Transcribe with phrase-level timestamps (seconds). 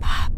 [0.00, 0.37] Pop.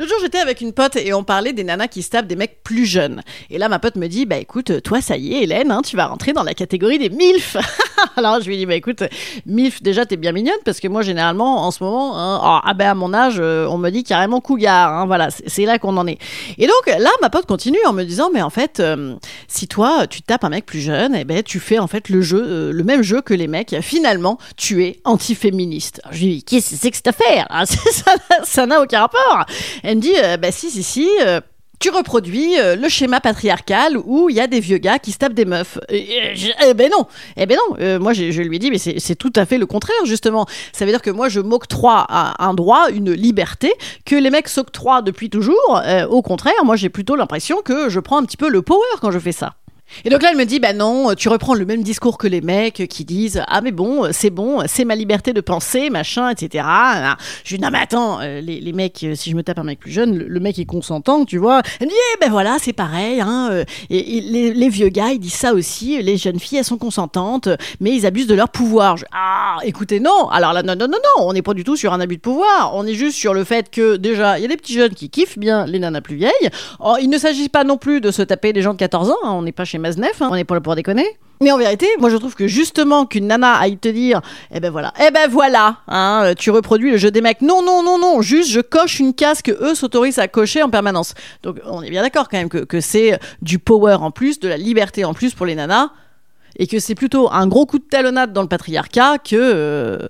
[0.00, 2.34] L'autre jour, j'étais avec une pote et on parlait des nanas qui se tapent des
[2.34, 3.20] mecs plus jeunes.
[3.50, 5.94] Et là, ma pote me dit, bah écoute, toi, ça y est, Hélène, hein, tu
[5.94, 7.58] vas rentrer dans la catégorie des MILF.
[8.16, 9.02] Alors, je lui dis, bah écoute,
[9.44, 12.72] MILF, déjà, t'es bien mignonne parce que moi, généralement, en ce moment, hein, oh, ah
[12.72, 14.90] ben à mon âge, euh, on me dit carrément cougar.
[14.90, 16.16] Hein, voilà, c'est- là qu'on en est.
[16.56, 19.16] Et donc, là, ma pote continue en me disant, mais en fait, euh,
[19.48, 22.22] si toi, tu tapes un mec plus jeune, eh ben, tu fais en fait le
[22.22, 23.76] jeu, euh, le même jeu que les mecs.
[23.82, 26.00] Finalement, tu es antiféministe.
[26.04, 27.46] Alors, Je lui dis, qu'est-ce que c'est que cette affaire?
[27.50, 29.44] N'a- Ça n'a aucun rapport.
[29.90, 31.08] Elle me dit, euh, bah si, si, si.
[31.26, 31.40] euh,
[31.80, 35.18] tu reproduis euh, le schéma patriarcal où il y a des vieux gars qui se
[35.18, 35.80] tapent des meufs.
[35.88, 37.98] Eh ben non, eh ben non.
[37.98, 40.46] Moi, je lui dit, mais c'est tout à fait le contraire, justement.
[40.72, 43.72] Ça veut dire que moi, je m'octroie un, droit, une liberté
[44.04, 45.82] que les mecs s'octroient depuis toujours.
[46.08, 49.10] Au contraire, moi, j'ai plutôt l'impression que je prends un petit peu le power quand
[49.10, 49.54] je fais ça.
[50.04, 52.40] Et donc là, elle me dit, bah non, tu reprends le même discours que les
[52.40, 56.64] mecs qui disent, ah mais bon, c'est bon, c'est ma liberté de penser, machin, etc.
[57.44, 59.78] Je dis, non mais attends, euh, les, mecs, euh, si je me tape un mec
[59.80, 61.62] plus jeune, le, mec est consentant, tu vois.
[61.80, 63.48] Elle me dit, eh ben voilà, c'est pareil, hein.
[63.50, 67.48] euh, Et, les, vieux gars, ils disent ça aussi, les jeunes filles, elles sont consentantes,
[67.80, 68.96] mais ils abusent de leur pouvoir.
[69.12, 70.28] Ah, écoutez, non.
[70.28, 72.20] Alors là, non, non, non, non, on n'est pas du tout sur un abus de
[72.20, 72.72] pouvoir.
[72.74, 75.10] On est juste sur le fait que, déjà, il y a des petits jeunes qui
[75.10, 76.50] kiffent bien les nanas plus vieilles.
[77.00, 79.30] Il ne s'agit pas non plus de se taper des gens de 14 ans, hein,
[79.32, 81.06] on n'est pas chez Maznef, hein, on n'est pas là pour déconner.
[81.42, 84.20] Mais en vérité, moi je trouve que justement qu'une nana aille te dire,
[84.52, 87.40] eh ben voilà, eh ben voilà, hein, euh, tu reproduis le jeu des mecs.
[87.40, 90.68] Non, non, non, non, juste je coche une case que eux s'autorisent à cocher en
[90.68, 91.14] permanence.
[91.42, 94.48] Donc on est bien d'accord quand même que, que c'est du power en plus, de
[94.48, 95.88] la liberté en plus pour les nanas,
[96.56, 100.08] et que c'est plutôt un gros coup de talonnade dans le patriarcat que euh,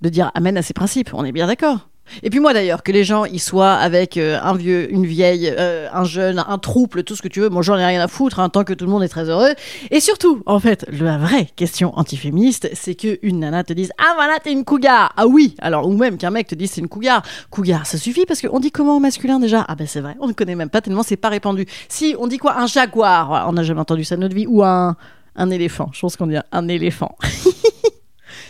[0.00, 1.10] de dire amen à ces principes.
[1.14, 1.88] On est bien d'accord.
[2.24, 5.50] Et puis moi d'ailleurs, que les gens ils soient avec euh, un vieux, une vieille,
[5.56, 8.08] euh, un jeune, un trouble, tout ce que tu veux, moi j'en ai rien à
[8.08, 9.54] foutre, hein, tant que tout le monde est très heureux.
[9.90, 14.12] Et surtout, en fait, la vraie question antiféministe, c'est que une nana te dise ah
[14.16, 16.88] voilà t'es une cougar, ah oui, alors ou même qu'un mec te dise c'est une
[16.88, 19.64] cougar, cougar, ça suffit parce qu'on dit comment au masculin déjà?
[19.68, 21.66] Ah ben c'est vrai, on ne connaît même pas tellement c'est pas répandu.
[21.88, 22.58] Si on dit quoi?
[22.58, 24.96] Un jaguar, on n'a jamais entendu ça de notre vie, ou un
[25.36, 27.16] un éléphant, je pense qu'on dit un éléphant.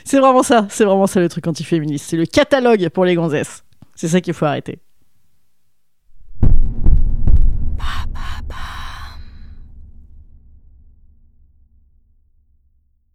[0.05, 2.07] C'est vraiment ça, c'est vraiment ça le truc antiféministe.
[2.09, 3.65] C'est le catalogue pour les gonzesses.
[3.95, 4.81] C'est ça qu'il faut arrêter.